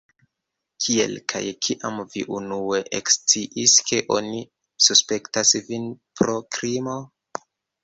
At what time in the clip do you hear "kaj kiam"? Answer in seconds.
1.33-1.99